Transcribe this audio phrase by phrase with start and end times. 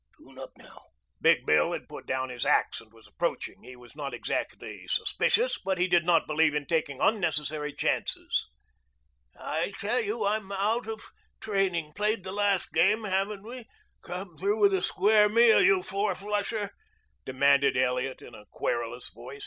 [0.13, 0.29] Pst!
[0.29, 0.85] Tune up now."
[1.21, 3.61] Big Bill had put down his axe and was approaching.
[3.61, 8.49] He was not exactly suspicious, but he did not believe in taking unnecessary chances.
[9.37, 11.03] "I tell you I'm out of
[11.39, 11.93] training.
[11.93, 13.67] Played the last game, haven't we?
[14.01, 16.71] Come through with a square meal, you four flusher,"
[17.23, 19.39] demanded Elliot in a querulous voice.